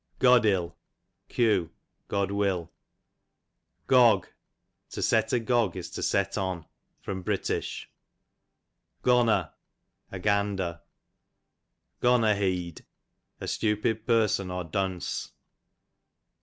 [0.19, 0.73] Goddil,
[1.29, 1.69] q.
[2.07, 2.71] God will.
[3.85, 4.27] Gog,
[4.89, 6.65] to set agog is to set on.
[7.05, 7.35] Br.
[9.03, 9.53] Gonner,
[10.11, 10.81] a gander.
[12.01, 12.81] Gonnerheead,
[13.39, 15.33] a stupid person or dunce.